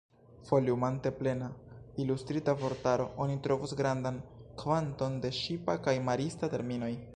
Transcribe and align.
Foliumante 0.47 1.11
Plena 1.11 1.49
Ilustrita 2.03 2.55
Vortaro, 2.63 3.05
oni 3.25 3.37
trovos 3.49 3.75
grandan 3.83 4.19
kvanton 4.65 5.21
de 5.27 5.35
ŝipa 5.43 5.77
kaj 5.89 5.97
marista 6.11 6.55
terminoj. 6.59 6.95